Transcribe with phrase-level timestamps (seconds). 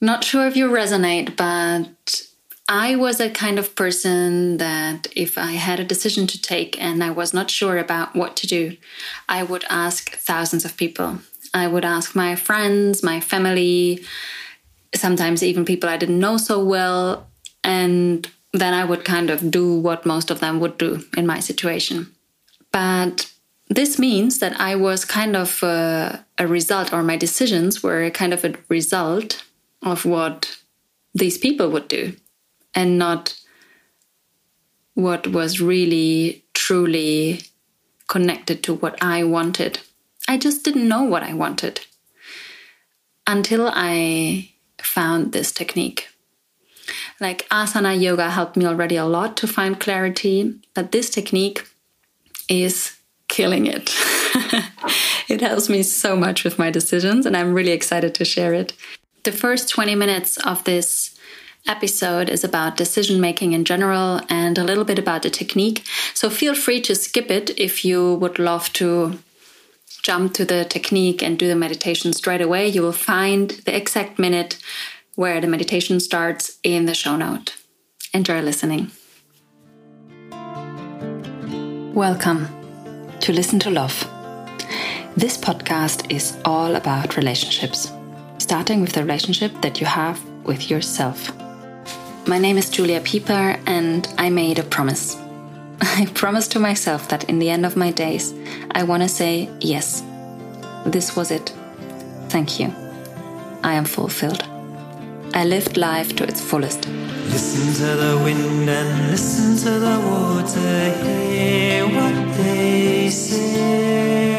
[0.00, 2.22] Not sure if you resonate, but
[2.68, 7.04] I was a kind of person that if I had a decision to take and
[7.04, 8.76] I was not sure about what to do,
[9.28, 11.18] I would ask thousands of people.
[11.52, 14.04] I would ask my friends, my family,
[14.94, 17.28] sometimes even people I didn't know so well.
[17.62, 21.40] And then I would kind of do what most of them would do in my
[21.40, 22.14] situation.
[22.72, 23.30] But
[23.68, 28.32] this means that I was kind of a, a result, or my decisions were kind
[28.32, 29.42] of a result
[29.84, 30.58] of what
[31.14, 32.16] these people would do
[32.74, 33.38] and not
[34.94, 37.42] what was really truly
[38.08, 39.80] connected to what I wanted.
[40.28, 41.80] I just didn't know what I wanted
[43.26, 46.08] until I found this technique.
[47.20, 51.66] Like asana yoga helped me already a lot to find clarity, but this technique
[52.48, 52.96] is
[53.28, 53.90] killing it.
[55.28, 58.74] it helps me so much with my decisions, and I'm really excited to share it.
[59.24, 61.18] The first 20 minutes of this
[61.66, 65.82] episode is about decision making in general and a little bit about the technique.
[66.12, 69.18] So feel free to skip it if you would love to
[70.02, 72.68] jump to the technique and do the meditation straight away.
[72.68, 74.58] You will find the exact minute
[75.14, 77.56] where the meditation starts in the show note.
[78.12, 78.90] Enjoy listening.
[81.94, 82.46] Welcome
[83.20, 84.06] to Listen to Love.
[85.16, 87.90] This podcast is all about relationships,
[88.44, 91.18] starting with the relationship that you have with yourself.
[92.26, 95.16] My name is Julia Pieper, and I made a promise.
[95.80, 98.34] I promised to myself that in the end of my days,
[98.72, 100.02] I want to say, yes,
[100.84, 101.54] this was it.
[102.28, 102.68] Thank you.
[103.62, 104.42] I am fulfilled.
[105.32, 106.86] I lived life to its fullest.
[107.32, 114.33] Listen to the wind and listen to the water, hear what they say.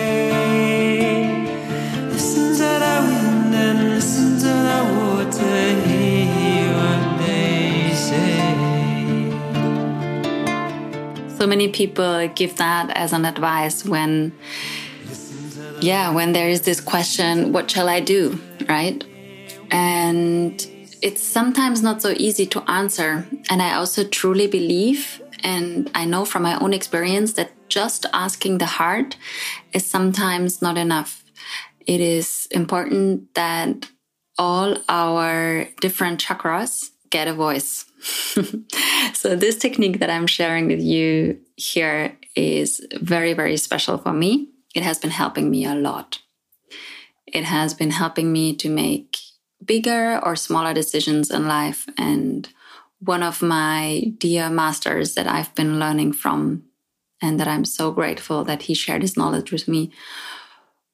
[11.46, 14.34] So many people give that as an advice when,
[15.80, 19.04] yeah, when there is this question, what shall I do, right?
[19.70, 20.54] And
[21.04, 23.28] it's sometimes not so easy to answer.
[23.52, 28.58] And I also truly believe, and I know from my own experience, that just asking
[28.58, 29.16] the heart
[29.72, 31.24] is sometimes not enough.
[31.86, 33.88] It is important that
[34.40, 37.86] all our different chakras get a voice.
[39.14, 44.50] so, this technique that I'm sharing with you here is very, very special for me.
[44.76, 46.20] It has been helping me a lot.
[47.26, 49.18] It has been helping me to make
[49.64, 51.88] bigger or smaller decisions in life.
[51.98, 52.50] And
[53.00, 56.64] one of my dear masters that I've been learning from,
[57.22, 59.92] and that I'm so grateful that he shared his knowledge with me,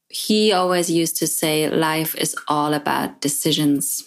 [0.08, 4.04] he always used to say, Life is all about decisions.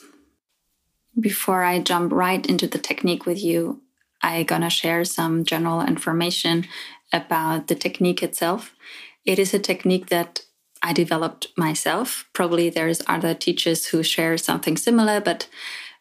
[1.19, 3.81] Before I jump right into the technique with you,
[4.23, 6.67] I'm gonna share some general information
[7.13, 8.75] about the technique itself.
[9.25, 10.43] It is a technique that
[10.83, 12.29] I developed myself.
[12.33, 15.49] Probably there's other teachers who share something similar, but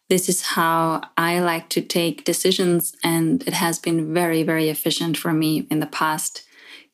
[0.09, 2.95] this is how I like to take decisions.
[3.03, 6.43] And it has been very, very efficient for me in the past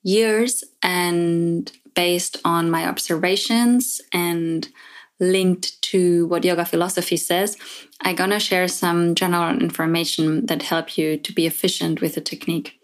[0.04, 4.70] years and based on my observations and
[5.20, 7.58] linked to what yoga philosophy says,
[8.02, 12.80] I'm gonna share some general information that help you to be efficient with the technique.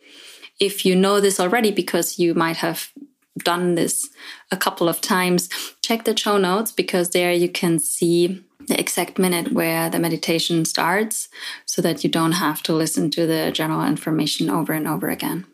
[0.60, 2.92] If you know this already, because you might have
[3.40, 4.10] done this
[4.52, 5.50] a couple of times,
[5.82, 10.66] check the show notes because there you can see the exact minute where the meditation
[10.66, 11.30] starts
[11.66, 15.46] so that you don't have to listen to the general information over and over again.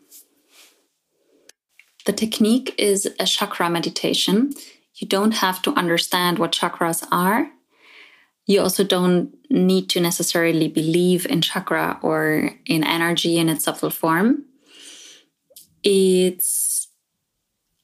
[2.04, 4.54] The technique is a chakra meditation.
[4.94, 7.50] You don't have to understand what chakras are.
[8.46, 13.90] You also don't need to necessarily believe in chakra or in energy in its subtle
[13.90, 14.44] form.
[15.82, 16.88] It's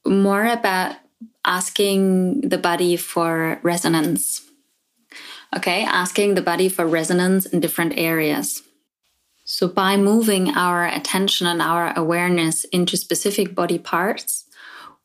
[0.05, 0.97] more about
[1.45, 4.41] asking the body for resonance.
[5.55, 8.61] Okay, asking the body for resonance in different areas.
[9.45, 14.45] So, by moving our attention and our awareness into specific body parts,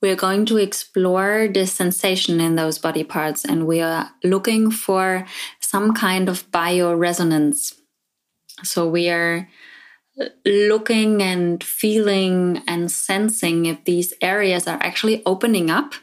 [0.04, 5.24] we're going to explore the sensation in those body parts and we are looking for
[5.60, 7.72] some kind of bioresonance.
[8.62, 9.48] So, we are
[10.20, 15.94] uh, looking and feeling and sensing if these areas are actually opening up,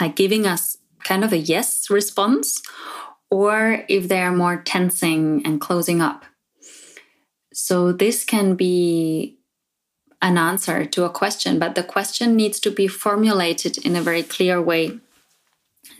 [0.00, 2.62] like giving us kind of a yes response,
[3.28, 6.26] or if they are more tensing and closing up.
[7.52, 9.39] So, this can be
[10.22, 14.22] an answer to a question, but the question needs to be formulated in a very
[14.22, 14.98] clear way.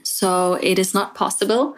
[0.02, 1.76] So, it is not possible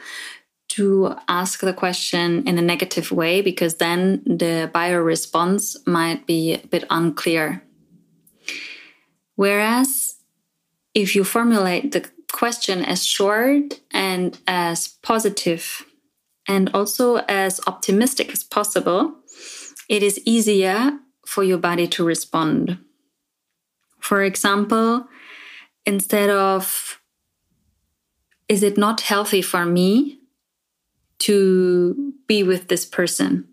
[0.68, 6.54] to ask the question in a negative way because then the buyer response might be
[6.54, 7.62] a bit unclear.
[9.36, 10.16] Whereas
[10.94, 15.84] if you formulate the question as short and as positive
[16.48, 19.14] and also as optimistic as possible,
[19.88, 20.98] it is easier
[21.32, 22.76] for your body to respond.
[24.00, 25.06] For example,
[25.86, 27.00] instead of,
[28.50, 30.18] is it not healthy for me
[31.20, 33.48] to be with this person?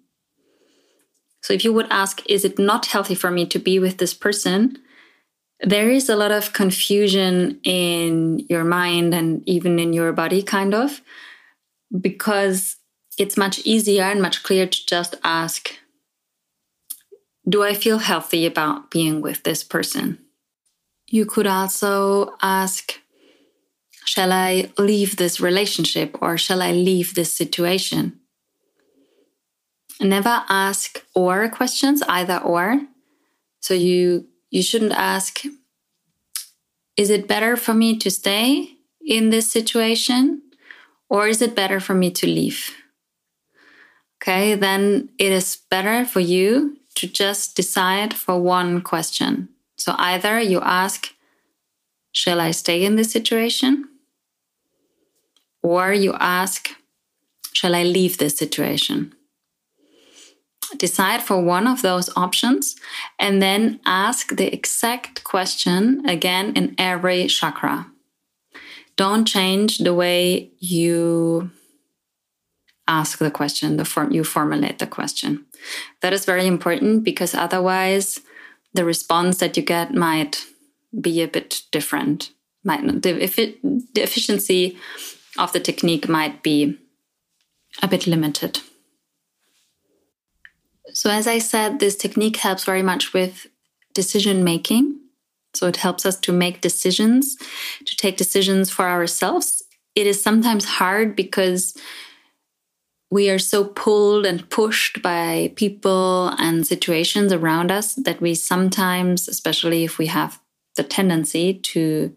[1.41, 4.13] So if you would ask, is it not healthy for me to be with this
[4.13, 4.77] person?
[5.61, 10.73] There is a lot of confusion in your mind and even in your body, kind
[10.73, 11.01] of,
[12.01, 12.75] because
[13.17, 15.78] it's much easier and much clearer to just ask,
[17.49, 20.19] do I feel healthy about being with this person?
[21.07, 22.99] You could also ask,
[24.05, 28.19] Shall I leave this relationship or shall I leave this situation?
[30.01, 32.81] Never ask or questions, either or.
[33.61, 35.43] So you you shouldn't ask,
[36.97, 40.41] is it better for me to stay in this situation
[41.07, 42.75] or is it better for me to leave?
[44.17, 49.47] Okay, then it is better for you to just decide for one question.
[49.77, 51.13] So either you ask,
[52.11, 53.87] Shall I stay in this situation?
[55.63, 56.69] Or you ask,
[57.53, 59.13] Shall I leave this situation?
[60.75, 62.75] Decide for one of those options
[63.17, 67.87] and then ask the exact question again in every chakra.
[68.97, 71.49] Don't change the way you
[72.89, 75.45] ask the question, the form you formulate the question.
[76.01, 78.19] That is very important because otherwise
[78.73, 80.45] the response that you get might
[80.99, 82.31] be a bit different.
[82.63, 83.13] Might the,
[83.93, 84.77] the efficiency
[85.37, 86.77] of the technique might be
[87.81, 88.59] a bit limited.
[90.93, 93.47] So, as I said, this technique helps very much with
[93.93, 94.99] decision making.
[95.53, 97.37] So, it helps us to make decisions,
[97.85, 99.63] to take decisions for ourselves.
[99.95, 101.77] It is sometimes hard because
[103.11, 109.27] we are so pulled and pushed by people and situations around us that we sometimes,
[109.27, 110.39] especially if we have
[110.75, 112.15] the tendency to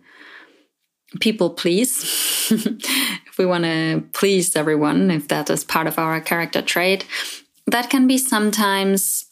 [1.20, 2.02] people please,
[2.50, 7.06] if we want to please everyone, if that is part of our character trait,
[7.66, 9.26] that can be sometimes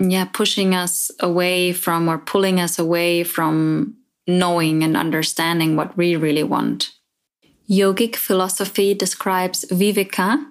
[0.00, 3.94] yeah pushing us away from or pulling us away from
[4.26, 6.90] knowing and understanding what we really want
[7.68, 10.44] Yogic philosophy describes viveka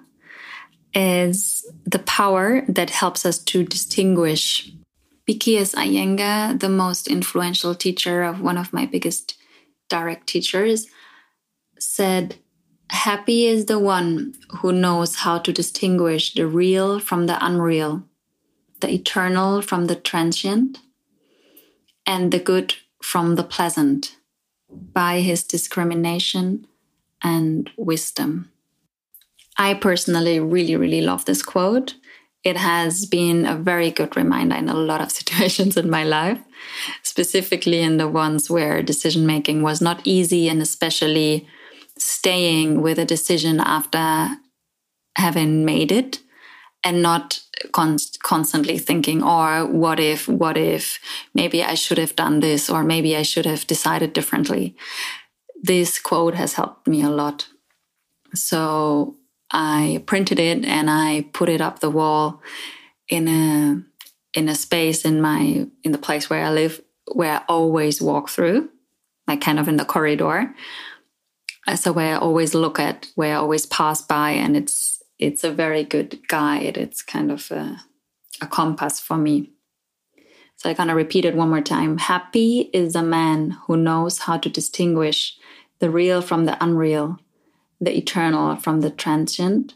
[0.94, 4.72] as the power that helps us to distinguish.
[5.26, 5.74] B.K.S.
[5.74, 9.36] Iyengar, the most influential teacher of one of my biggest
[9.88, 10.86] direct teachers,
[11.78, 12.36] said,
[12.90, 18.02] Happy is the one who knows how to distinguish the real from the unreal,
[18.80, 20.80] the eternal from the transient,
[22.06, 24.16] and the good from the pleasant
[24.70, 26.66] by his discrimination
[27.24, 28.52] and wisdom.
[29.58, 31.94] I personally really, really love this quote.
[32.44, 36.38] It has been a very good reminder in a lot of situations in my life,
[37.02, 41.48] specifically in the ones where decision making was not easy, and especially
[41.98, 44.36] staying with a decision after
[45.16, 46.18] having made it
[46.82, 47.40] and not
[47.72, 50.98] con- constantly thinking, or what if, what if,
[51.32, 54.76] maybe I should have done this, or maybe I should have decided differently
[55.64, 57.48] this quote has helped me a lot.
[58.34, 59.16] So
[59.50, 62.42] I printed it and I put it up the wall
[63.08, 63.82] in a
[64.38, 68.28] in a space in my in the place where I live where I always walk
[68.28, 68.68] through,
[69.26, 70.54] like kind of in the corridor.
[71.66, 75.44] Uh, so where I always look at, where I always pass by, and it's it's
[75.44, 76.76] a very good guide.
[76.76, 77.80] It's kind of a,
[78.42, 79.52] a compass for me.
[80.56, 81.96] So I kind gonna repeat it one more time.
[81.96, 85.38] Happy is a man who knows how to distinguish
[85.78, 87.18] the real from the unreal,
[87.80, 89.74] the eternal from the transient,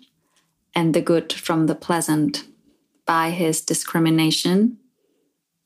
[0.74, 2.44] and the good from the pleasant
[3.04, 4.78] by his discrimination.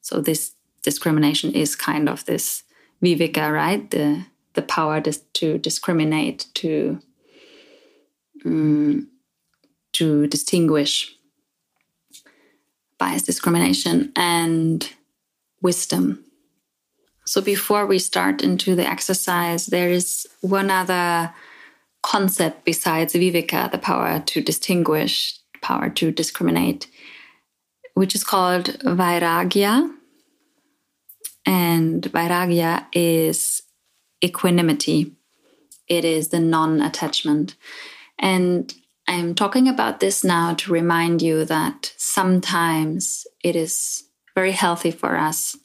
[0.01, 2.65] So this discrimination is kind of this
[3.03, 3.91] viveka, right?
[3.91, 7.01] The the power to discriminate, to
[8.45, 9.09] um,
[9.93, 11.15] to distinguish
[12.99, 14.89] bias discrimination and
[15.61, 16.25] wisdom
[17.33, 21.33] so before we start into the exercise, there is one other
[22.03, 26.89] concept besides viveka, the power to distinguish, power to discriminate,
[27.95, 29.95] which is called vairagya.
[31.47, 33.63] And vairagya is
[34.23, 35.13] equanimity.
[35.89, 37.57] It is the non-attachment.
[38.19, 38.75] And
[39.09, 45.17] I'm talking about this now to remind you that sometimes it is very healthy for
[45.17, 45.57] us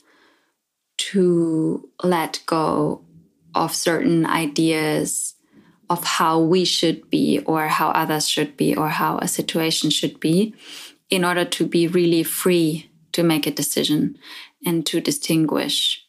[0.97, 3.01] to let go
[3.55, 5.35] of certain ideas
[5.89, 10.19] of how we should be or how others should be or how a situation should
[10.19, 10.53] be
[11.09, 14.17] in order to be really free to make a decision
[14.65, 16.03] and to distinguish.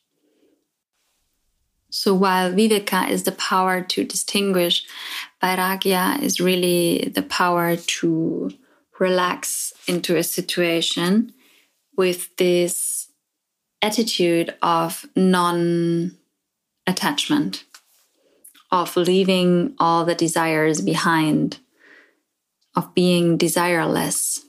[1.90, 4.84] So while viveka is the power to distinguish,
[5.42, 8.50] vairagya is really the power to
[8.98, 11.32] relax into a situation
[11.96, 12.97] with this
[13.82, 16.16] attitude of non
[16.86, 17.64] attachment,
[18.70, 21.58] of leaving all the desires behind,
[22.74, 24.40] of being desireless.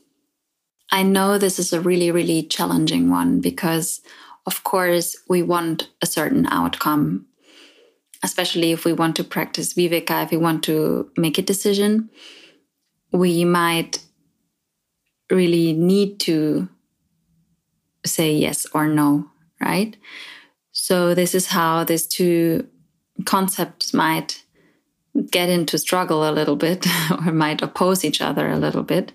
[0.92, 4.02] I know this is a really, really challenging one because,
[4.46, 7.28] of course, we want a certain outcome,
[8.24, 12.10] especially if we want to practice viveka, if we want to make a decision.
[13.12, 14.00] We might
[15.30, 16.70] really need to
[18.06, 19.30] say yes or no,
[19.62, 19.96] right?
[20.72, 22.68] So, this is how these two
[23.26, 24.44] concepts might
[25.32, 29.12] get into struggle a little bit or might oppose each other a little bit.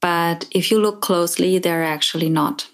[0.00, 2.68] But if you look closely, they're actually not.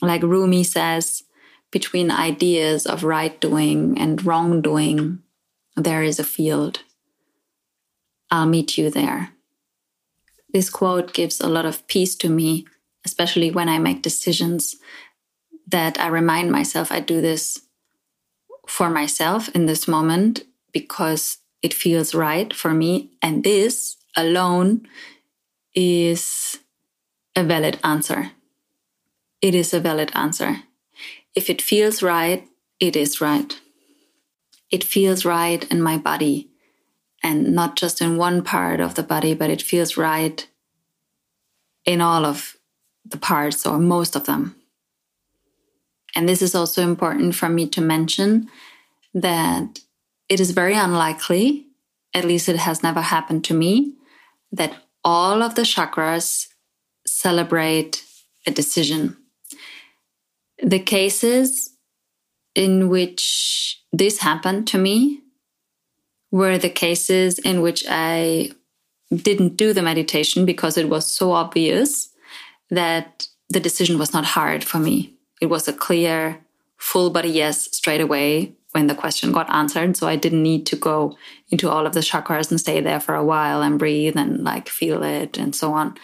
[0.00, 1.22] Like Rumi says,
[1.70, 5.20] between ideas of right doing and wrongdoing,
[5.76, 6.82] there is a field.
[8.30, 9.30] I'll meet you there.
[10.52, 12.66] This quote gives a lot of peace to me,
[13.04, 14.76] especially when I make decisions
[15.66, 17.60] that I remind myself I do this
[18.66, 23.10] for myself in this moment because it feels right for me.
[23.20, 24.86] And this alone
[25.74, 26.58] is
[27.34, 28.32] a valid answer.
[29.40, 30.62] It is a valid answer.
[31.34, 32.46] If it feels right,
[32.78, 33.58] it is right.
[34.70, 36.48] It feels right in my body
[37.22, 40.46] and not just in one part of the body, but it feels right
[41.84, 42.56] in all of
[43.04, 44.56] the parts or most of them.
[46.14, 48.48] And this is also important for me to mention
[49.14, 49.80] that
[50.28, 51.66] it is very unlikely,
[52.14, 53.94] at least it has never happened to me,
[54.52, 56.48] that all of the chakras
[57.06, 58.04] celebrate
[58.46, 59.16] a decision.
[60.62, 61.70] The cases
[62.54, 65.22] in which this happened to me
[66.30, 68.52] were the cases in which I
[69.14, 72.11] didn't do the meditation because it was so obvious
[72.72, 75.14] that the decision was not hard for me.
[75.40, 76.40] It was a clear,
[76.78, 79.96] full body yes straight away when the question got answered.
[79.96, 81.16] So I didn't need to go
[81.50, 84.68] into all of the chakras and stay there for a while and breathe and like
[84.68, 85.96] feel it and so on.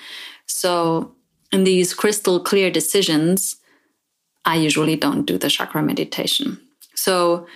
[0.46, 1.14] So
[1.50, 3.56] in these crystal clear decisions,
[4.44, 6.60] I usually don't do the chakra meditation.
[6.94, 7.46] So,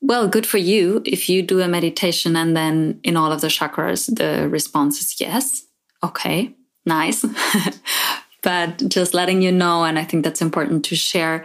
[0.00, 3.48] well, good for you if you do a meditation and then in all of the
[3.48, 5.64] chakras, the response is yes.
[6.02, 7.24] Okay, nice.
[8.42, 11.44] but just letting you know, and I think that's important to share,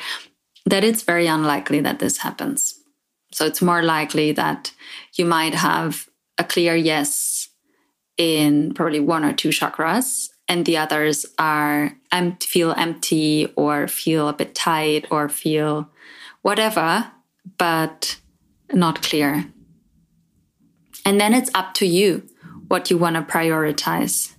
[0.66, 2.80] that it's very unlikely that this happens.
[3.34, 4.72] So it's more likely that
[5.16, 6.08] you might have
[6.38, 7.50] a clear yes
[8.18, 14.28] in probably one or two chakras, and the others are empty, feel empty or feel
[14.28, 15.90] a bit tight or feel
[16.42, 17.12] whatever,
[17.58, 18.20] but
[18.72, 19.52] not clear.
[21.06, 22.30] And then it's up to you
[22.68, 24.36] what you want to prioritize.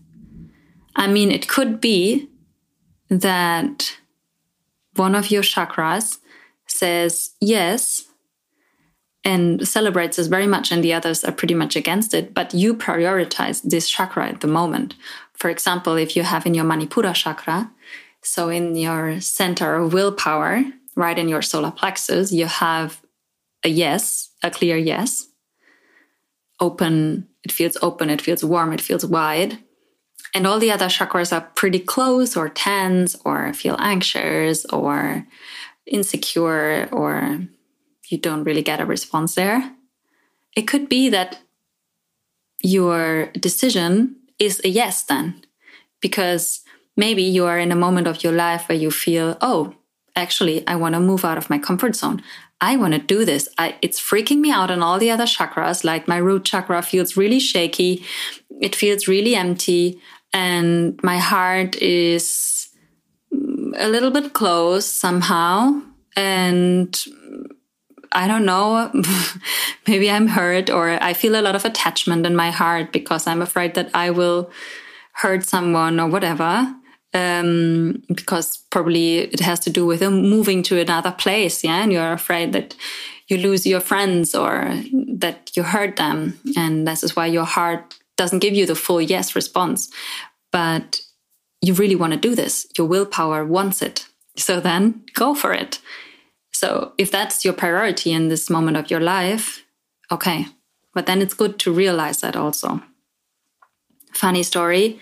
[0.96, 2.28] I mean, it could be
[3.20, 3.96] that
[4.96, 6.18] one of your chakras
[6.66, 8.04] says yes
[9.24, 12.74] and celebrates this very much, and the others are pretty much against it, but you
[12.74, 14.94] prioritize this chakra at the moment.
[15.34, 17.70] For example, if you have in your Manipura chakra,
[18.20, 23.02] so in your center of willpower, right in your solar plexus, you have
[23.64, 25.28] a yes, a clear yes.
[26.60, 29.58] Open, it feels open, it feels warm, it feels wide.
[30.34, 35.26] And all the other chakras are pretty close or tense or feel anxious or
[35.86, 37.46] insecure or
[38.08, 39.72] you don't really get a response there.
[40.56, 41.38] It could be that
[42.62, 45.42] your decision is a yes then,
[46.00, 46.60] because
[46.96, 49.74] maybe you are in a moment of your life where you feel, oh,
[50.16, 52.22] actually, I want to move out of my comfort zone.
[52.60, 53.48] I want to do this.
[53.58, 55.84] I, it's freaking me out on all the other chakras.
[55.84, 58.04] Like my root chakra feels really shaky.
[58.60, 60.00] It feels really empty.
[60.34, 62.68] And my heart is
[63.76, 65.80] a little bit closed somehow.
[66.16, 66.94] And
[68.12, 68.92] I don't know,
[69.88, 73.40] maybe I'm hurt or I feel a lot of attachment in my heart because I'm
[73.42, 74.50] afraid that I will
[75.12, 76.74] hurt someone or whatever.
[77.14, 81.62] um, because probably it has to do with moving to another place.
[81.64, 81.82] Yeah.
[81.82, 82.74] And you're afraid that
[83.28, 84.74] you lose your friends or
[85.14, 86.38] that you hurt them.
[86.56, 89.90] And this is why your heart doesn't give you the full yes response.
[90.52, 91.00] But
[91.60, 92.66] you really want to do this.
[92.76, 94.06] Your willpower wants it.
[94.36, 95.80] So then go for it.
[96.52, 99.64] So if that's your priority in this moment of your life,
[100.10, 100.46] okay.
[100.92, 102.82] But then it's good to realize that also.
[104.12, 105.00] Funny story.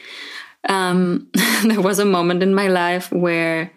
[0.68, 1.28] Um,
[1.64, 3.72] there was a moment in my life where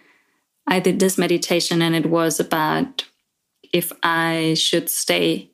[0.68, 3.06] I did this meditation and it was about
[3.74, 5.50] if I should stay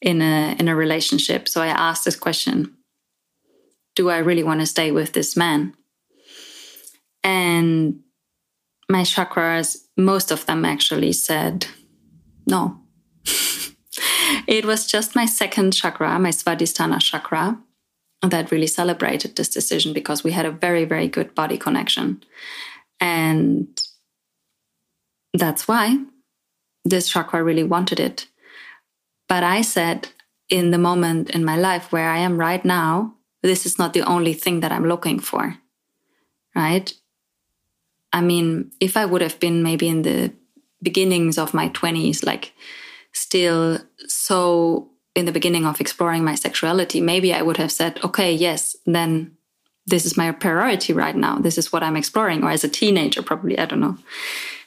[0.00, 1.48] in a in a relationship.
[1.48, 2.74] So I asked this question,
[3.94, 5.74] do I really want to stay with this man?
[7.22, 8.00] And
[8.88, 11.66] my chakras, most of them actually said
[12.46, 12.80] no.
[14.46, 17.58] it was just my second chakra, my Svadhisthana chakra,
[18.22, 22.22] that really celebrated this decision because we had a very, very good body connection.
[23.00, 23.80] And
[25.34, 25.98] that's why
[26.84, 28.26] this chakra really wanted it.
[29.28, 30.08] But I said,
[30.48, 34.02] in the moment in my life where I am right now, this is not the
[34.02, 35.56] only thing that I'm looking for.
[36.54, 36.92] Right?
[38.12, 40.32] I mean, if I would have been maybe in the
[40.82, 42.52] beginnings of my 20s, like
[43.12, 48.32] still so in the beginning of exploring my sexuality, maybe I would have said, okay,
[48.32, 49.36] yes, then
[49.86, 51.38] this is my priority right now.
[51.38, 52.44] This is what I'm exploring.
[52.44, 53.98] Or as a teenager, probably, I don't know,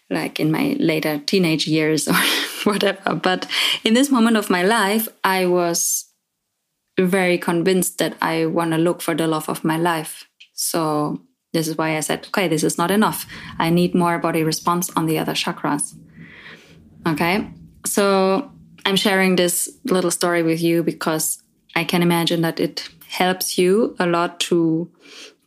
[0.10, 2.16] like in my later teenage years or
[2.64, 3.16] whatever.
[3.16, 3.48] But
[3.84, 6.06] in this moment of my life, I was
[6.98, 10.28] very convinced that I want to look for the love of my life.
[10.54, 11.22] So
[11.54, 13.26] this is why I said, okay, this is not enough.
[13.60, 15.96] I need more body response on the other chakras.
[17.08, 17.50] Okay.
[17.86, 18.52] So
[18.86, 21.42] I'm sharing this little story with you because
[21.76, 24.90] I can imagine that it helps you a lot to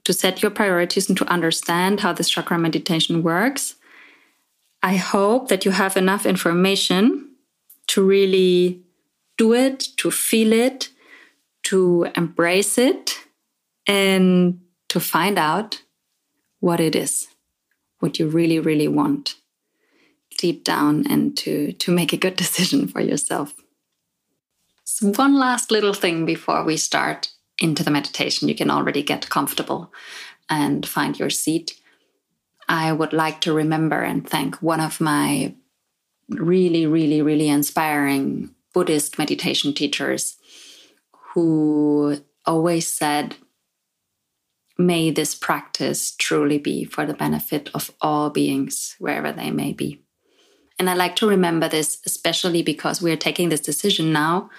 [0.05, 3.75] to set your priorities and to understand how this chakra meditation works.
[4.83, 7.29] I hope that you have enough information
[7.89, 8.81] to really
[9.37, 10.89] do it, to feel it,
[11.69, 13.19] to embrace it,
[13.87, 15.83] and to find out
[16.61, 17.29] what it is,
[18.01, 19.35] what you really, really want
[20.39, 23.55] deep down and to, to make a good decision for yourself.
[24.85, 29.29] So, one last little thing before we start into the meditation, you can already get
[29.29, 29.93] comfortable
[30.49, 31.79] and find your seat.
[32.67, 35.55] I would like to remember and thank one of my
[36.31, 40.38] really, really, really inspiring Buddhist meditation teachers
[41.35, 43.37] who always said,
[44.81, 50.05] May this practice truly be for the benefit of all beings, wherever they may be.
[50.79, 54.51] And I like to remember this, especially because we're taking this decision now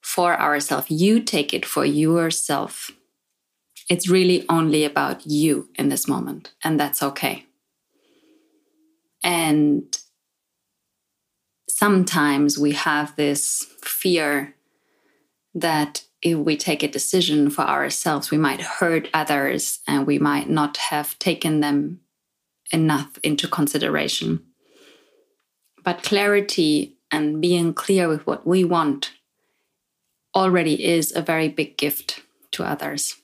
[0.00, 0.90] for ourselves.
[0.90, 2.90] You take it for yourself.
[3.88, 7.46] It's really only about you in this moment, and that's okay.
[9.22, 9.96] And
[11.68, 14.56] sometimes we have this fear
[15.54, 20.48] that if we take a decision for ourselves, we might hurt others and we might
[20.48, 22.00] not have taken them
[22.72, 24.42] enough into consideration.
[25.84, 29.12] But clarity and being clear with what we want
[30.34, 33.16] already is a very big gift to others.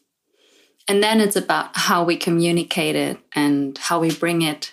[0.88, 4.72] And then it's about how we communicate it and how we bring it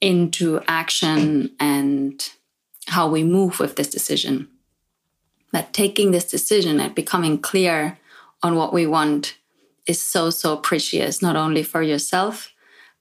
[0.00, 2.30] into action and
[2.88, 4.48] how we move with this decision.
[5.52, 7.98] That taking this decision and becoming clear
[8.42, 9.36] on what we want
[9.86, 12.52] is so, so precious, not only for yourself,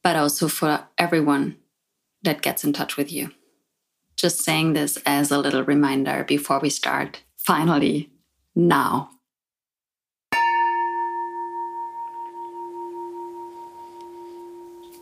[0.03, 1.57] but also for everyone
[2.23, 3.31] that gets in touch with you.
[4.15, 7.21] Just saying this as a little reminder before we start.
[7.37, 8.09] Finally,
[8.55, 9.09] now.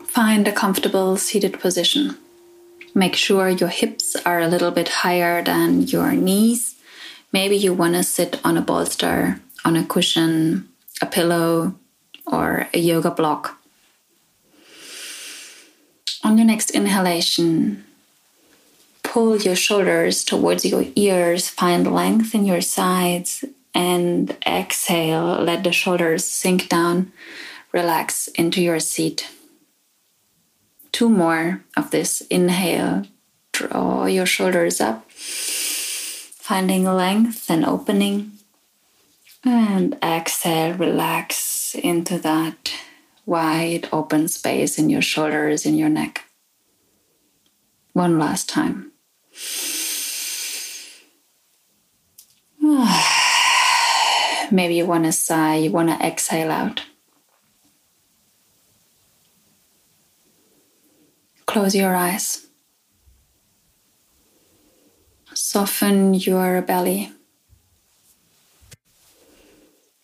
[0.06, 2.18] Find a comfortable seated position.
[2.96, 6.79] Make sure your hips are a little bit higher than your knees.
[7.32, 10.68] Maybe you want to sit on a bolster, on a cushion,
[11.02, 11.76] a pillow,
[12.26, 13.60] or a yoga block.
[16.24, 17.86] On your next inhalation,
[19.04, 25.42] pull your shoulders towards your ears, find length in your sides, and exhale.
[25.42, 27.12] Let the shoulders sink down,
[27.72, 29.30] relax into your seat.
[30.92, 32.22] Two more of this.
[32.30, 33.06] Inhale,
[33.52, 35.10] draw your shoulders up,
[36.50, 38.32] finding length and opening.
[39.44, 42.74] And exhale, relax into that
[43.24, 46.26] wide open space in your shoulders, in your neck.
[47.94, 48.92] One last time.
[54.52, 56.82] Maybe you want to sigh, you want to exhale out.
[61.46, 62.49] Close your eyes.
[65.52, 67.12] Soften your belly.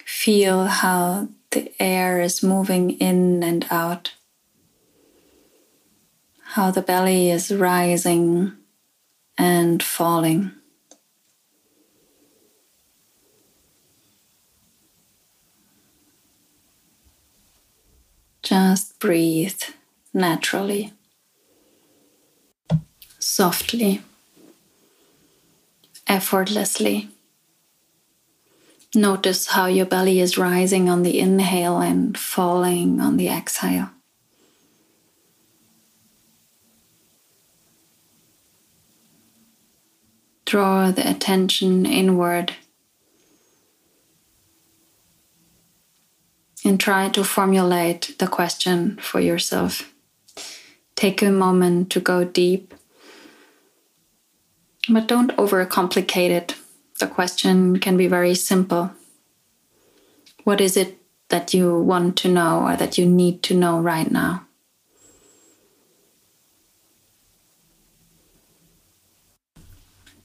[0.04, 4.16] Feel how the air is moving in and out.
[6.56, 8.54] How the belly is rising
[9.38, 10.52] and falling.
[18.42, 19.62] Just breathe
[20.12, 20.94] naturally,
[23.20, 24.02] softly,
[26.08, 27.10] effortlessly.
[28.94, 33.90] Notice how your belly is rising on the inhale and falling on the exhale.
[40.46, 42.54] Draw the attention inward
[46.64, 49.94] and try to formulate the question for yourself.
[50.96, 52.74] Take a moment to go deep,
[54.90, 56.56] but don't overcomplicate it.
[57.00, 58.92] The question can be very simple.
[60.44, 60.98] What is it
[61.30, 64.46] that you want to know or that you need to know right now?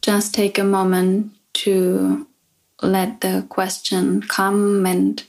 [0.02, 2.26] Just take a moment to
[2.82, 5.22] let the question come and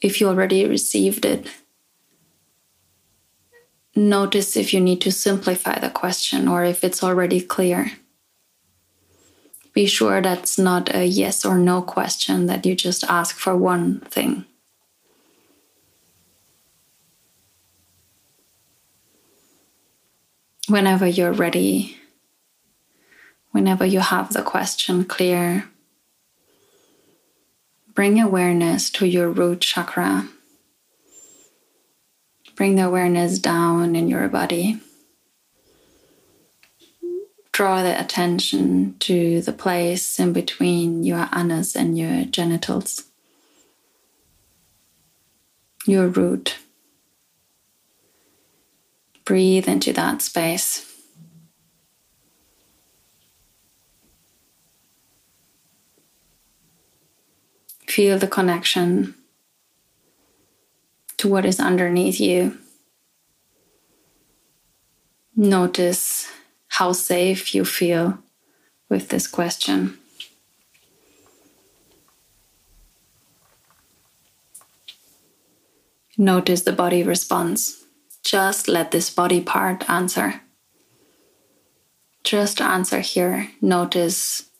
[0.00, 1.46] if you already received it.
[3.96, 7.92] Notice if you need to simplify the question or if it's already clear.
[9.74, 13.98] Be sure that's not a yes or no question that you just ask for one
[14.00, 14.44] thing.
[20.68, 21.98] Whenever you're ready,
[23.50, 25.68] whenever you have the question clear,
[27.94, 30.28] bring awareness to your root chakra.
[32.54, 34.80] Bring the awareness down in your body.
[37.54, 43.04] Draw the attention to the place in between your anus and your genitals,
[45.86, 46.58] your root.
[49.24, 50.92] Breathe into that space.
[57.86, 59.14] Feel the connection
[61.18, 62.58] to what is underneath you.
[65.36, 66.28] Notice
[66.78, 68.18] how safe you feel
[68.88, 69.96] with this question.
[76.18, 77.84] Notice the body response.
[78.24, 80.40] Just let this body part answer.
[82.24, 83.50] Just answer here.
[83.60, 84.50] Notice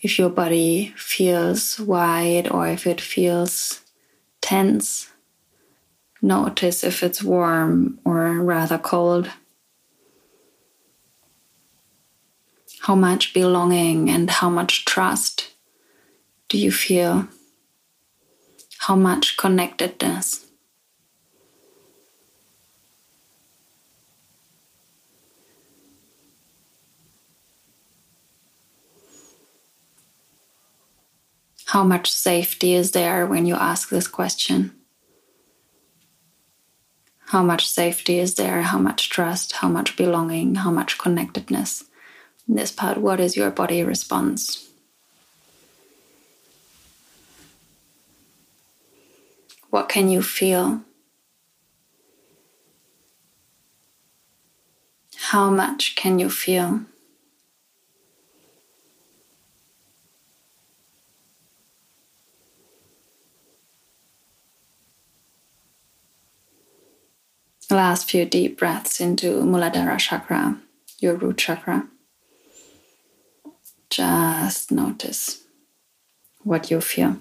[0.00, 3.82] if your body feels wide or if it feels
[4.40, 5.10] tense.
[6.22, 9.28] Notice if it's warm or rather cold.
[12.84, 15.54] How much belonging and how much trust
[16.50, 17.28] do you feel?
[18.76, 20.44] How much connectedness?
[31.64, 34.72] How much safety is there when you ask this question?
[37.28, 38.60] How much safety is there?
[38.60, 39.52] How much trust?
[39.52, 40.56] How much belonging?
[40.56, 41.84] How much connectedness?
[42.48, 44.68] In this part, what is your body response?
[49.70, 50.82] What can you feel?
[55.30, 56.82] How much can you feel?
[67.74, 70.58] last few deep breaths into Muladhara chakra,
[71.00, 71.88] your root chakra.
[73.94, 75.44] Just notice
[76.42, 77.18] what you feel.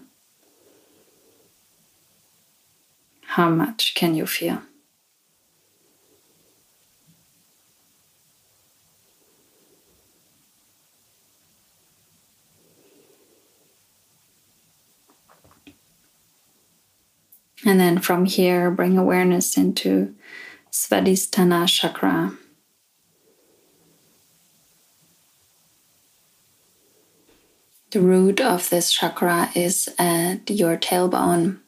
[3.22, 4.64] How much can you feel?
[17.64, 20.16] And then from here, bring awareness into
[20.72, 22.36] Svadhisthana chakra.
[27.94, 31.60] The root of this chakra is at your tailbone.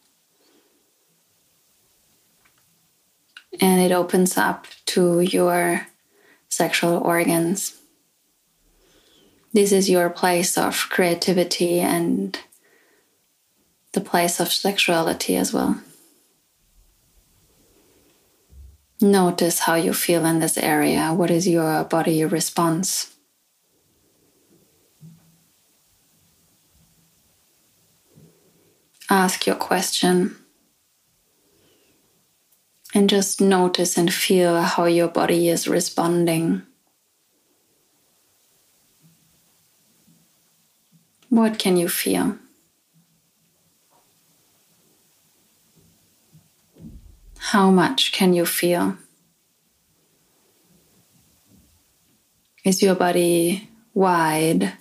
[3.62, 5.86] And it opens up to your
[6.50, 7.80] sexual organs.
[9.54, 12.36] This is your place of creativity and
[13.92, 15.80] the place of sexuality as well.
[19.00, 21.14] Notice how you feel in this area.
[21.14, 23.15] What is your body response?
[29.10, 30.36] Ask your question
[32.96, 36.64] and just notice and feel how your body is responding.
[41.30, 42.38] What can you feel?
[47.38, 48.98] How much can you feel?
[52.64, 54.74] Is your body wide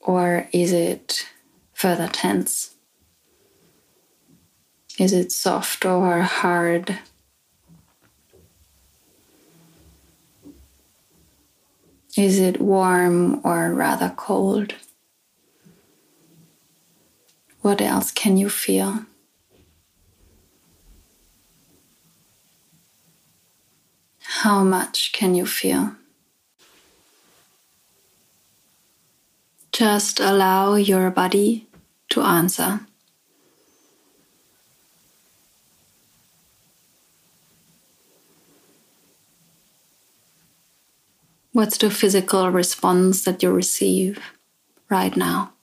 [0.00, 1.28] or is it
[1.74, 2.74] further tense?
[4.98, 6.98] Is it soft or hard?
[12.16, 14.74] Is it warm or rather cold?
[17.60, 19.06] What else can you feel?
[24.42, 25.94] How much can you feel?
[29.70, 31.68] Just allow your body
[32.08, 32.87] to answer.
[41.52, 44.20] What's the physical response that you receive
[44.88, 45.54] right now?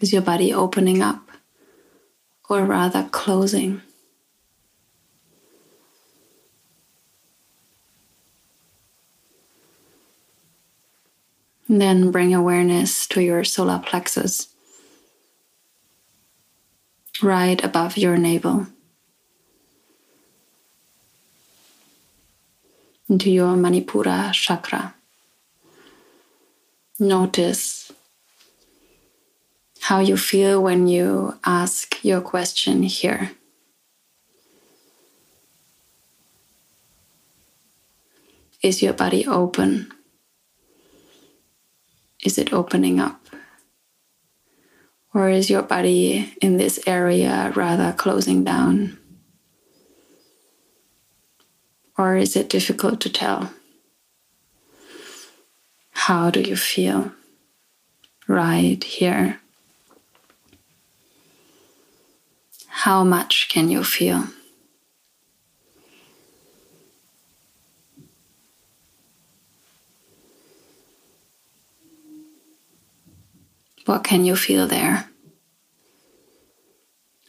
[0.00, 1.30] Is your body opening up
[2.48, 3.80] or rather closing?
[11.68, 14.48] And then bring awareness to your solar plexus,
[17.22, 18.66] right above your navel,
[23.12, 24.94] into your Manipura chakra.
[26.98, 27.92] Notice
[29.80, 33.32] how you feel when you ask your question here.
[38.62, 39.92] Is your body open?
[42.22, 43.20] is it opening up?
[45.12, 48.98] Or is your body in this area rather closing down?
[51.98, 53.52] Or is it difficult to tell?
[55.90, 57.12] How do you feel
[58.26, 59.40] right here?
[62.66, 64.24] How much can you feel?
[73.84, 75.08] What can you feel there?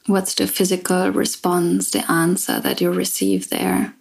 [0.06, 3.94] What's the physical response, the answer that you receive there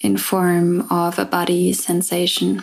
[0.00, 2.62] in form of a body sensation?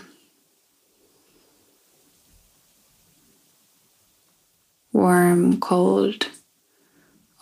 [4.91, 6.27] Warm, cold,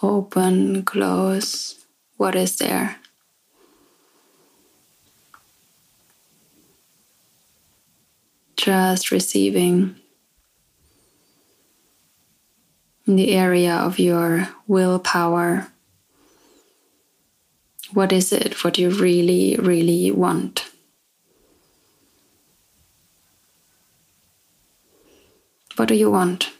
[0.01, 1.85] open, close.
[2.17, 2.97] What is there?
[8.55, 9.95] Just receiving
[13.07, 15.67] in the area of your willpower.
[17.93, 20.71] What is it what you really, really want?
[25.75, 26.51] What do you want?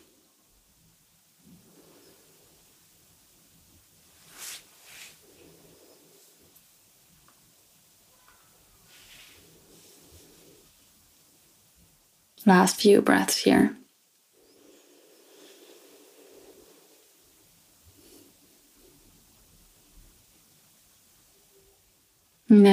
[12.45, 13.77] Last few breaths here.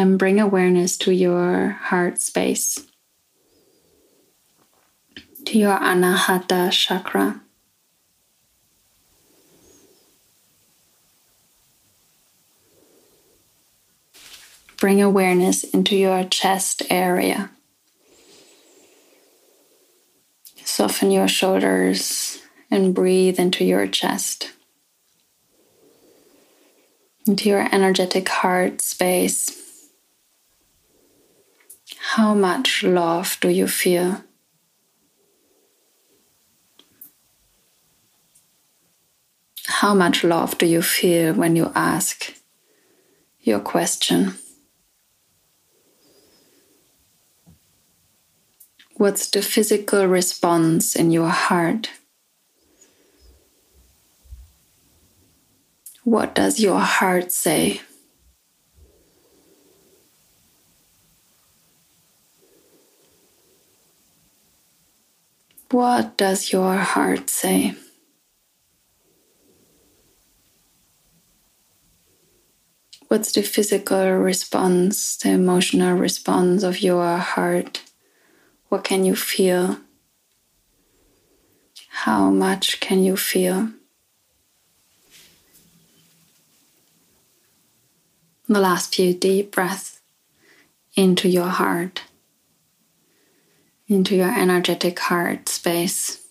[0.08, 2.82] And bring awareness to your heart space,
[5.44, 7.42] to your Anahata chakra.
[14.78, 17.50] Bring awareness into your chest area.
[20.64, 22.40] Soften your shoulders
[22.70, 24.52] and breathe into your chest,
[27.26, 29.67] into your energetic heart space.
[32.16, 34.24] How much love do you feel?
[39.66, 42.32] How much love do you feel when you ask
[43.40, 44.38] your question?
[48.96, 51.90] What's the physical response in your heart?
[56.04, 57.82] What does your heart say?
[65.70, 67.74] What does your heart say?
[73.08, 77.82] What's the physical response, the emotional response of your heart?
[78.70, 79.78] What can you feel?
[81.88, 83.68] How much can you feel?
[88.48, 90.00] The last few deep breaths
[90.96, 92.04] into your heart,
[93.88, 96.26] into your energetic heart space.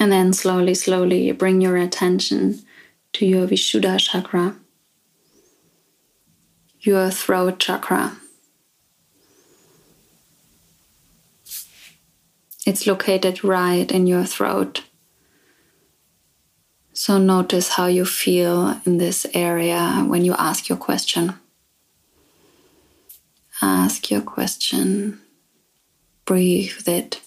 [0.00, 2.60] And then slowly, slowly bring your attention
[3.14, 4.56] to your Vishuddha chakra,
[6.80, 8.16] your throat chakra.
[12.66, 14.82] It's located right in your throat.
[17.04, 21.34] So notice how you feel in this area when you ask your question.
[23.60, 25.20] Ask your question,
[26.24, 27.20] breathe with it,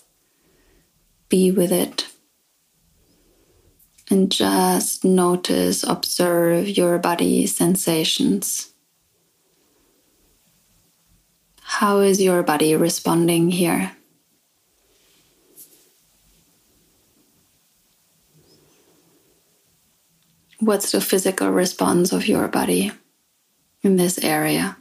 [1.29, 2.07] be with it
[4.09, 8.73] and just notice, observe your body sensations.
[11.61, 13.96] How is your body responding here?
[20.59, 22.91] What's the physical response of your body
[23.83, 24.77] in this area?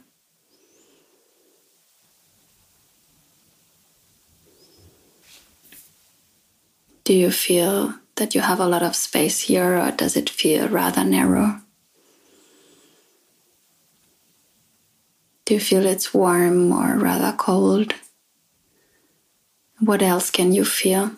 [7.03, 10.67] Do you feel that you have a lot of space here, or does it feel
[10.67, 11.61] rather narrow?
[15.45, 17.93] Do you feel it's warm or rather cold?
[19.79, 21.11] What else can you feel?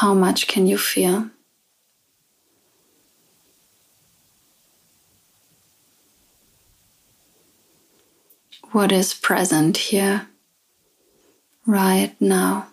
[0.00, 1.30] How much can you feel?
[8.74, 10.26] what is present here,
[11.64, 12.66] right now.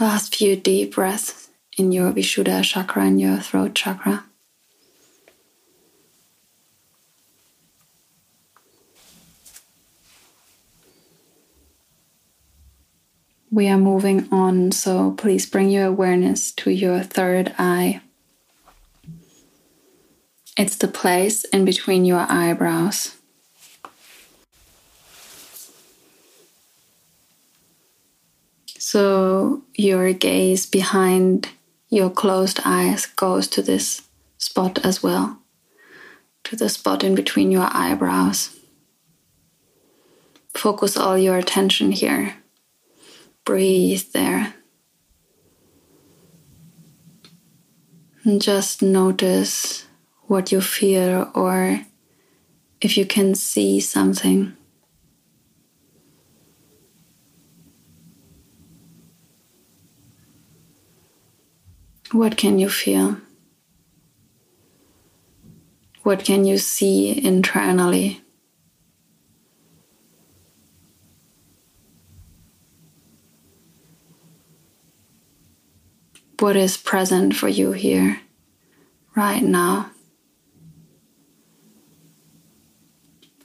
[0.00, 4.24] Last few deep breaths in your Vishuddha chakra and your throat chakra.
[13.52, 18.00] we are moving on, so please bring your awareness to your third eye.
[20.56, 23.14] It's the place in between your eyebrows.
[28.78, 31.50] So your gaze behind
[31.92, 34.02] your closed eyes goes to this
[34.38, 35.38] spot as well,
[36.44, 38.58] to the spot in between your eyebrows.
[40.54, 42.36] Focus all your attention here
[43.44, 44.54] breathe there.
[48.24, 49.86] And just notice
[50.22, 51.80] what you feel or
[52.80, 54.56] if you can see something.
[62.12, 63.16] What can you feel?
[66.02, 68.22] What can you see internally?
[76.42, 78.20] what is present for you here,
[79.14, 79.92] right now.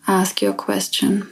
[0.08, 1.30] Ask your question.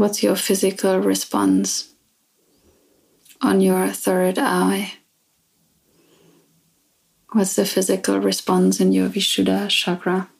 [0.00, 1.92] What's your physical response
[3.42, 4.94] on your third eye?
[7.32, 10.30] What's the physical response in your Vishuddha chakra?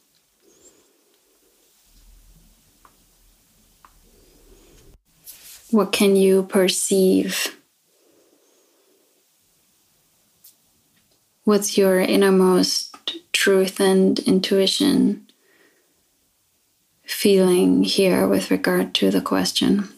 [5.71, 7.55] What can you perceive?
[11.45, 12.97] What's your innermost
[13.35, 15.30] truth and intuition
[17.11, 19.89] feeling here with regard to the question.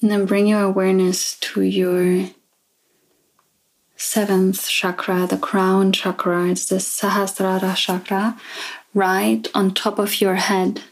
[0.00, 2.28] And then bring your awareness to your
[3.96, 6.50] seventh chakra, the crown chakra.
[6.50, 8.38] It's the Sahasrara chakra,
[8.94, 10.82] right on top of your head.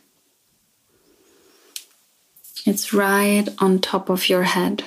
[2.67, 4.85] It's right on top of your head.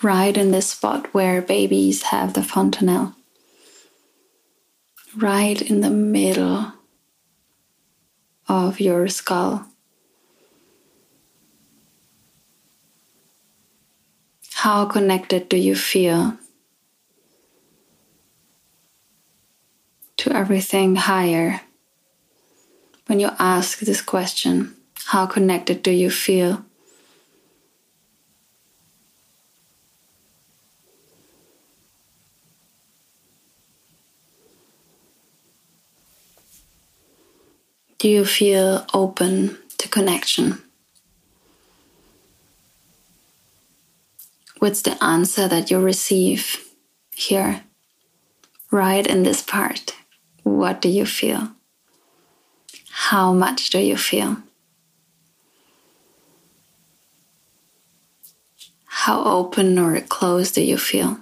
[0.00, 3.14] Right in this spot where babies have the fontanelle.
[5.16, 6.72] Right in the middle
[8.48, 9.66] of your skull.
[14.54, 16.38] How connected do you feel
[20.18, 21.60] to everything higher?
[23.06, 26.64] When you ask this question, how connected do you feel?
[37.98, 40.62] Do you feel open to connection?
[44.58, 46.64] What's the answer that you receive
[47.12, 47.62] here,
[48.70, 49.97] right in this part?
[50.56, 51.50] What do you feel?
[52.90, 54.38] How much do you feel?
[58.86, 61.18] How open or closed do you feel?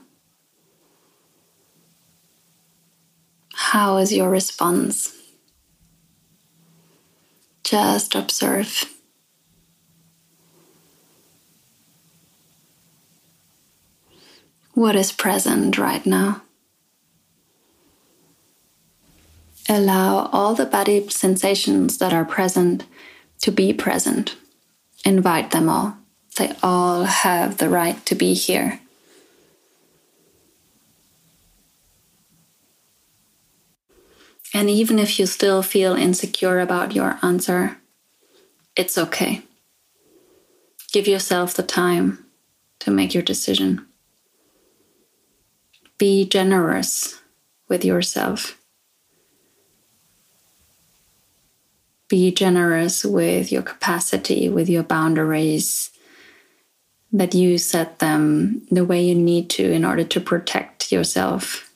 [3.53, 5.13] How is your response?
[7.65, 8.87] Just observe.
[14.77, 16.43] what is present right now.
[19.69, 22.85] Allow all the body sensations that are present
[23.41, 24.37] to be present.
[25.05, 25.97] Invite them all.
[26.37, 28.81] They all have the right to be here.
[34.55, 37.79] And even if you still feel insecure about your answer,
[38.77, 39.43] it's okay.
[40.93, 42.25] Give yourself the time
[42.79, 43.87] to make your decision.
[45.99, 47.21] Be generous
[47.69, 48.57] with yourself.
[52.09, 55.91] Be generous with your capacity, with your boundaries,
[57.13, 61.73] that you set them the way you need to in order to protect yourself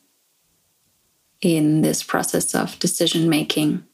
[1.40, 3.84] in this process of decision making.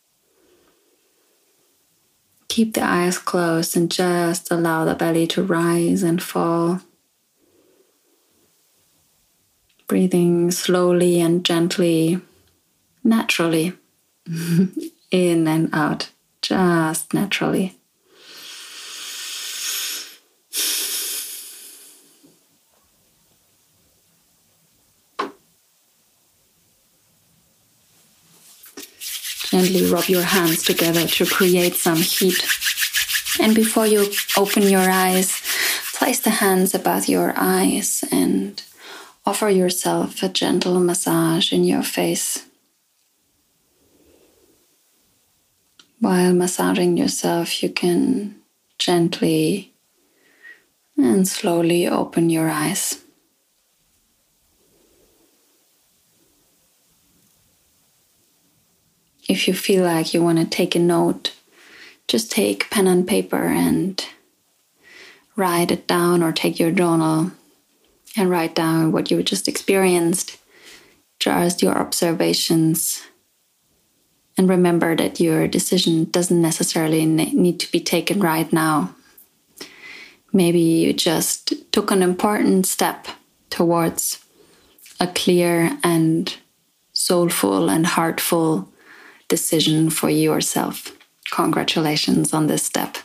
[2.48, 6.80] Keep the eyes closed and just allow the belly to rise and fall
[9.86, 12.20] breathing slowly and gently,
[13.04, 13.72] naturally,
[15.10, 16.10] in and out,
[16.48, 17.76] just naturally.
[29.50, 32.42] Gently rub your hands together to create some heat.
[33.40, 35.40] And before you open your eyes,
[35.94, 38.62] place the hands above your eyes and
[39.26, 42.45] Offer yourself a gentle massage in your face.
[45.98, 48.36] While massaging yourself, you can
[48.78, 49.72] gently
[50.96, 53.02] and slowly open your eyes.
[59.28, 61.32] If you feel like you want to take a note,
[62.06, 64.06] just take pen and paper and
[65.34, 67.32] write it down or take your journal
[68.16, 70.38] and write down what you just experienced,
[71.18, 73.02] just your observations,
[74.36, 78.94] and remember that your decision doesn't necessarily need to be taken right now.
[80.32, 83.06] Maybe you just took an important step
[83.48, 84.22] towards
[85.00, 86.36] a clear and
[86.92, 88.68] soulful and heartful
[89.28, 90.96] decision for yourself.
[91.30, 92.98] Congratulations on this step.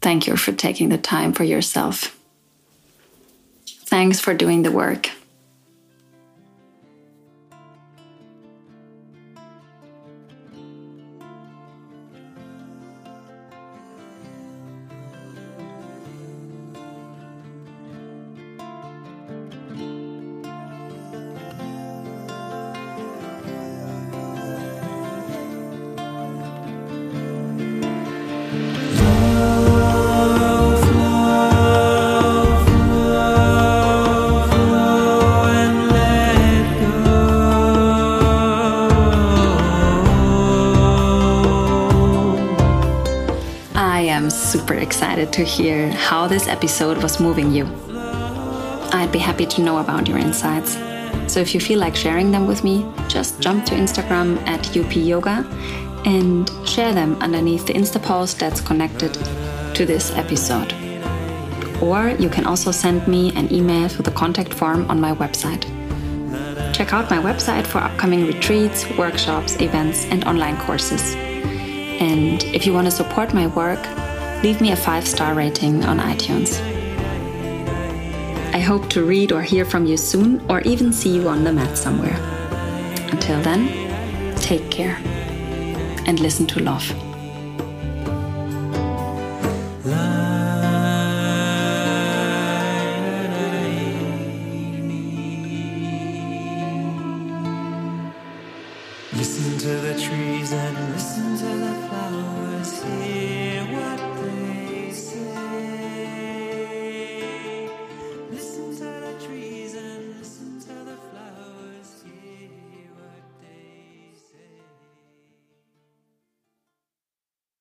[0.00, 2.16] Thank you for taking the time for yourself.
[3.66, 5.10] Thanks for doing the work.
[44.74, 47.66] Excited to hear how this episode was moving you.
[48.92, 50.74] I'd be happy to know about your insights.
[51.32, 55.44] So if you feel like sharing them with me, just jump to Instagram at upyoga
[56.06, 59.12] and share them underneath the Insta post that's connected
[59.74, 60.72] to this episode.
[61.82, 65.64] Or you can also send me an email through the contact form on my website.
[66.74, 71.14] Check out my website for upcoming retreats, workshops, events, and online courses.
[71.16, 73.80] And if you want to support my work,
[74.42, 76.60] leave me a five star rating on iTunes.
[78.52, 81.52] I hope to read or hear from you soon, or even see you on the
[81.52, 82.16] mat somewhere.
[83.12, 83.68] Until then,
[84.36, 84.98] take care
[86.06, 87.05] and listen to love.